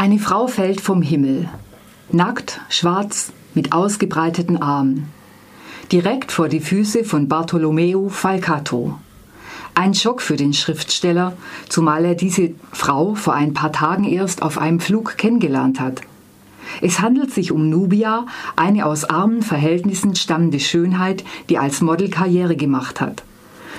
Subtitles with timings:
[0.00, 1.48] Eine Frau fällt vom Himmel,
[2.12, 5.08] nackt, schwarz, mit ausgebreiteten Armen,
[5.90, 8.96] direkt vor die Füße von Bartolomeo Falcato.
[9.74, 11.36] Ein Schock für den Schriftsteller,
[11.68, 16.02] zumal er diese Frau vor ein paar Tagen erst auf einem Flug kennengelernt hat.
[16.80, 22.54] Es handelt sich um Nubia, eine aus armen Verhältnissen stammende Schönheit, die als Model Karriere
[22.54, 23.24] gemacht hat.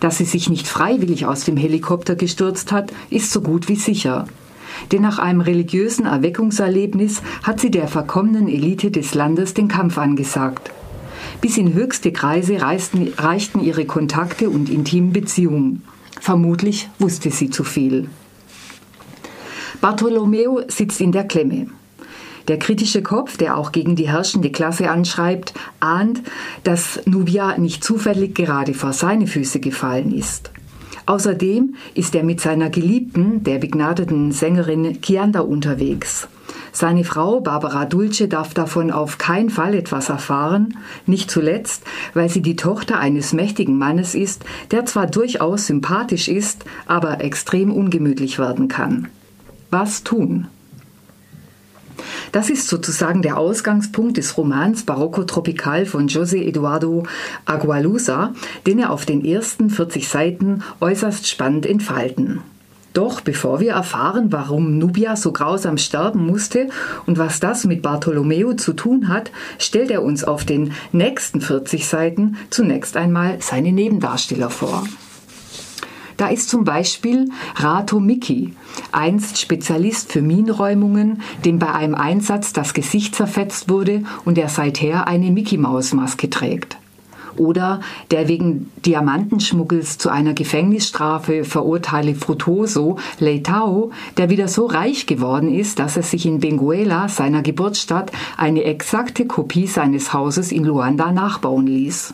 [0.00, 4.26] Dass sie sich nicht freiwillig aus dem Helikopter gestürzt hat, ist so gut wie sicher
[4.92, 10.70] denn nach einem religiösen Erweckungserlebnis hat sie der verkommenen Elite des Landes den Kampf angesagt.
[11.40, 15.82] Bis in höchste Kreise reisten, reichten ihre Kontakte und intimen Beziehungen.
[16.20, 18.08] Vermutlich wusste sie zu viel.
[19.80, 21.68] Bartolomeo sitzt in der Klemme.
[22.48, 26.22] Der kritische Kopf, der auch gegen die herrschende Klasse anschreibt, ahnt,
[26.64, 30.50] dass Nubia nicht zufällig gerade vor seine Füße gefallen ist.
[31.10, 36.28] Außerdem ist er mit seiner Geliebten, der begnadeten Sängerin Chianda, unterwegs.
[36.70, 41.82] Seine Frau Barbara Dulce darf davon auf keinen Fall etwas erfahren, nicht zuletzt,
[42.14, 47.72] weil sie die Tochter eines mächtigen Mannes ist, der zwar durchaus sympathisch ist, aber extrem
[47.72, 49.08] ungemütlich werden kann.
[49.68, 50.46] Was tun?
[52.32, 57.04] Das ist sozusagen der Ausgangspunkt des Romans Barocco Tropical von José Eduardo
[57.44, 58.34] Agualusa,
[58.66, 62.40] den er auf den ersten 40 Seiten äußerst spannend entfalten.
[62.92, 66.68] Doch bevor wir erfahren, warum Nubia so grausam sterben musste
[67.06, 71.86] und was das mit Bartolomeo zu tun hat, stellt er uns auf den nächsten 40
[71.86, 74.84] Seiten zunächst einmal seine Nebendarsteller vor.
[76.20, 78.52] Da ist zum Beispiel Rato Miki,
[78.92, 85.08] einst Spezialist für Minenräumungen, dem bei einem Einsatz das Gesicht zerfetzt wurde und der seither
[85.08, 86.76] eine Mickey-Maus-Maske trägt.
[87.38, 95.50] Oder der wegen Diamantenschmuggels zu einer Gefängnisstrafe verurteilte Frutoso Leitao, der wieder so reich geworden
[95.50, 101.12] ist, dass er sich in Benguela, seiner Geburtsstadt, eine exakte Kopie seines Hauses in Luanda
[101.12, 102.12] nachbauen ließ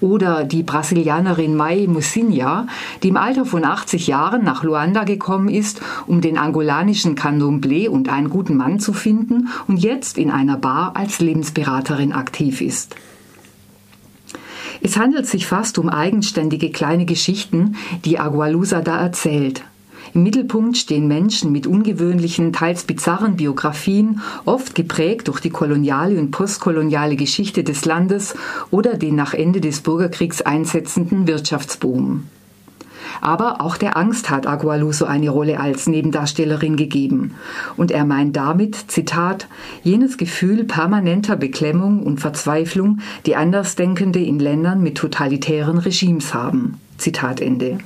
[0.00, 2.66] oder die Brasilianerin Mai Musinha,
[3.02, 8.08] die im Alter von 80 Jahren nach Luanda gekommen ist, um den angolanischen Candomblé und
[8.08, 12.96] einen guten Mann zu finden und jetzt in einer Bar als Lebensberaterin aktiv ist.
[14.82, 19.62] Es handelt sich fast um eigenständige kleine Geschichten, die Agualusa da erzählt.
[20.16, 26.30] Im Mittelpunkt stehen Menschen mit ungewöhnlichen, teils bizarren Biografien, oft geprägt durch die koloniale und
[26.30, 28.34] postkoloniale Geschichte des Landes
[28.70, 32.22] oder den nach Ende des Bürgerkriegs einsetzenden Wirtschaftsboom.
[33.20, 37.34] Aber auch der Angst hat Agualuso eine Rolle als Nebendarstellerin gegeben.
[37.76, 39.48] Und er meint damit, Zitat,
[39.82, 46.80] jenes Gefühl permanenter Beklemmung und Verzweiflung, die Andersdenkende in Ländern mit totalitären Regimes haben.
[46.96, 47.76] Zitat Ende.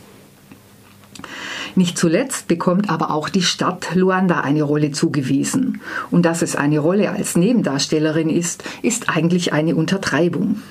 [1.77, 5.81] Nicht zuletzt bekommt aber auch die Stadt Luanda eine Rolle zugewiesen.
[6.11, 10.63] Und dass es eine Rolle als Nebendarstellerin ist, ist eigentlich eine Untertreibung.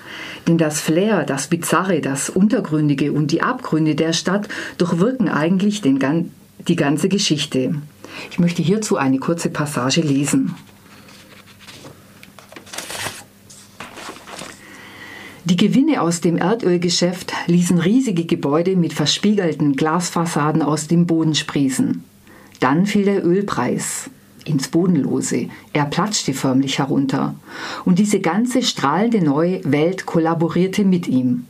[0.48, 6.00] Denn das Flair, das Bizarre, das Untergründige und die Abgründe der Stadt durchwirken eigentlich den,
[6.68, 7.76] die ganze Geschichte.
[8.32, 10.56] Ich möchte hierzu eine kurze Passage lesen.
[15.46, 22.04] Die Gewinne aus dem Erdölgeschäft ließen riesige Gebäude mit verspiegelten Glasfassaden aus dem Boden sprießen.
[22.60, 24.10] Dann fiel der Ölpreis
[24.44, 25.48] ins Bodenlose.
[25.72, 27.36] Er platschte förmlich herunter.
[27.86, 31.46] Und diese ganze strahlende neue Welt kollaborierte mit ihm.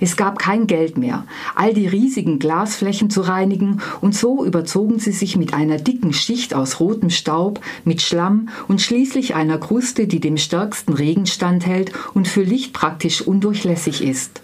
[0.00, 1.24] Es gab kein Geld mehr,
[1.54, 6.54] all die riesigen Glasflächen zu reinigen, und so überzogen sie sich mit einer dicken Schicht
[6.54, 12.28] aus rotem Staub, mit Schlamm und schließlich einer Kruste, die dem stärksten Regen standhält und
[12.28, 14.42] für Licht praktisch undurchlässig ist.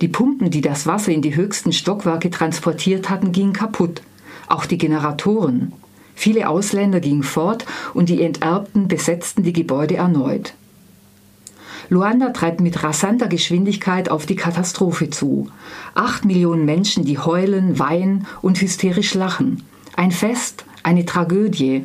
[0.00, 4.02] Die Pumpen, die das Wasser in die höchsten Stockwerke transportiert hatten, gingen kaputt.
[4.48, 5.72] Auch die Generatoren.
[6.14, 10.54] Viele Ausländer gingen fort und die Enterbten besetzten die Gebäude erneut.
[11.88, 15.48] Luanda treibt mit rasanter Geschwindigkeit auf die Katastrophe zu.
[15.94, 19.62] Acht Millionen Menschen, die heulen, weinen und hysterisch lachen.
[19.96, 21.84] Ein Fest, eine Tragödie.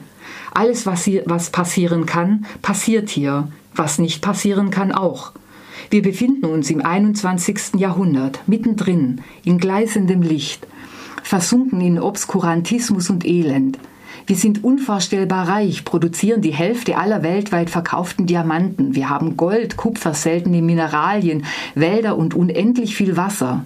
[0.53, 3.49] Alles, was, hier, was passieren kann, passiert hier.
[3.75, 5.31] Was nicht passieren kann, auch.
[5.89, 7.75] Wir befinden uns im 21.
[7.77, 10.67] Jahrhundert, mittendrin, in gleißendem Licht,
[11.23, 13.79] versunken in Obskurantismus und Elend.
[14.29, 18.93] Wir sind unvorstellbar reich, produzieren die Hälfte aller weltweit verkauften Diamanten.
[18.93, 23.65] Wir haben Gold, Kupfer, seltene Mineralien, Wälder und unendlich viel Wasser.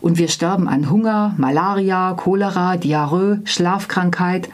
[0.00, 4.48] Und wir sterben an Hunger, Malaria, Cholera, Diarrhoe, Schlafkrankheit.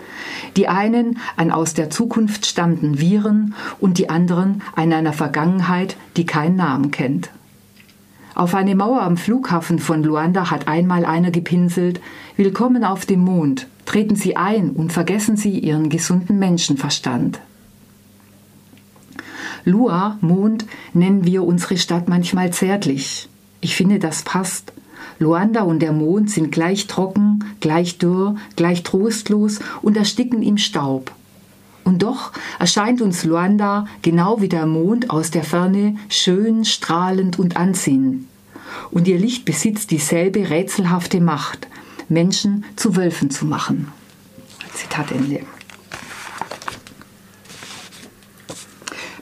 [0.56, 6.25] Die einen an aus der Zukunft stammenden Viren und die anderen an einer Vergangenheit, die
[6.25, 7.29] keinen Namen kennt.
[8.35, 12.00] Auf eine Mauer am Flughafen von Luanda hat einmal einer gepinselt
[12.38, 17.40] Willkommen auf dem Mond Treten Sie ein und vergessen Sie Ihren gesunden Menschenverstand.
[19.64, 23.28] Lua, Mond, nennen wir unsere Stadt manchmal zärtlich.
[23.60, 24.72] Ich finde, das passt.
[25.19, 31.12] Luanda und der Mond sind gleich trocken, gleich dürr, gleich trostlos und ersticken im Staub.
[31.84, 37.56] Und doch erscheint uns Luanda genau wie der Mond aus der Ferne schön, strahlend und
[37.56, 38.26] anziehend.
[38.90, 41.69] Und ihr Licht besitzt dieselbe rätselhafte Macht,
[42.08, 43.92] Menschen zu Wölfen zu machen.
[44.74, 45.40] Zitat Ende.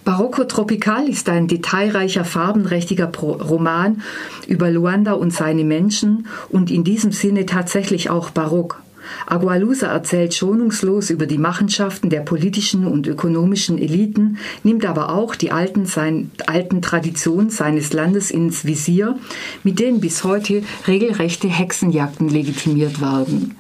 [0.05, 4.03] Barocco Tropical ist ein detailreicher, farbenprächtiger Roman
[4.49, 8.83] über Luanda und seine Menschen und in diesem Sinne tatsächlich auch barock.
[9.27, 15.53] Agualusa erzählt schonungslos über die Machenschaften der politischen und ökonomischen Eliten, nimmt aber auch die
[15.53, 19.19] alten, sein, alten Traditionen seines Landes ins Visier,
[19.65, 23.55] mit denen bis heute regelrechte Hexenjagden legitimiert werden.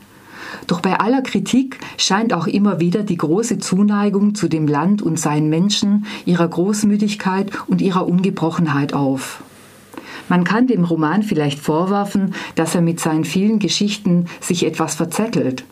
[0.66, 5.18] Doch bei aller Kritik scheint auch immer wieder die große Zuneigung zu dem Land und
[5.18, 9.42] seinen Menschen, ihrer Großmütigkeit und ihrer Ungebrochenheit auf.
[10.32, 15.64] Man kann dem Roman vielleicht vorwerfen, dass er mit seinen vielen Geschichten sich etwas verzettelt.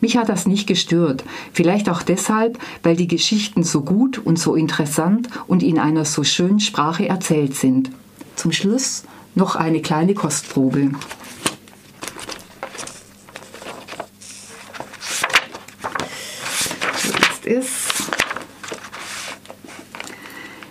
[0.00, 4.54] Mich hat das nicht gestört, vielleicht auch deshalb, weil die Geschichten so gut und so
[4.54, 7.90] interessant und in einer so schönen Sprache erzählt sind.
[8.34, 10.92] Zum Schluss noch eine kleine Kostprobe.
[17.44, 18.10] ist.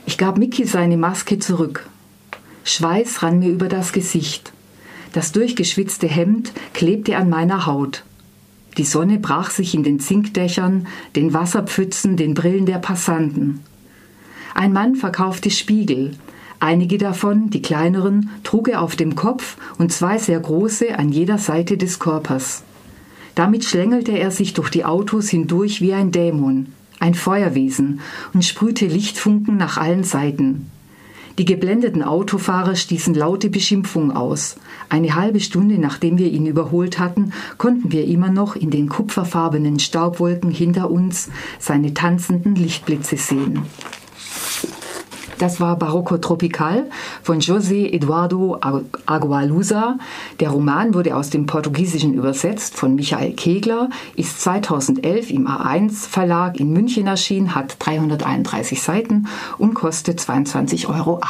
[0.07, 1.87] Ich gab Mickey seine Maske zurück.
[2.67, 4.51] Schweiß rann mir über das Gesicht.
[5.13, 8.03] Das durchgeschwitzte Hemd klebte an meiner Haut.
[8.77, 10.85] Die Sonne brach sich in den Zinkdächern,
[11.15, 13.61] den Wasserpfützen, den Brillen der Passanten.
[14.53, 16.17] Ein Mann verkaufte Spiegel.
[16.59, 21.37] Einige davon, die kleineren, trug er auf dem Kopf und zwei sehr große an jeder
[21.37, 22.63] Seite des Körpers.
[23.33, 28.01] Damit schlängelte er sich durch die Autos hindurch wie ein Dämon, ein Feuerwesen,
[28.33, 30.69] und sprühte Lichtfunken nach allen Seiten.
[31.37, 34.55] Die geblendeten Autofahrer stießen laute Beschimpfungen aus.
[34.89, 39.79] Eine halbe Stunde nachdem wir ihn überholt hatten, konnten wir immer noch in den kupferfarbenen
[39.79, 41.29] Staubwolken hinter uns
[41.59, 43.61] seine tanzenden Lichtblitze sehen.
[45.37, 46.89] Das war Barocco Tropical
[47.21, 48.59] von José Eduardo
[49.05, 49.97] Agualusa.
[50.39, 56.59] Der Roman wurde aus dem Portugiesischen übersetzt von Michael Kegler, ist 2011 im A1 Verlag
[56.59, 59.27] in München erschienen, hat 331 Seiten
[59.59, 61.21] und kostet 22,80 Euro.